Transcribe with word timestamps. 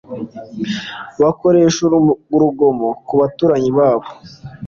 bakoresha 1.21 1.79
urugomo 2.35 2.87
ku 3.05 3.13
baturanyi 3.19 3.71
babo 3.77 4.07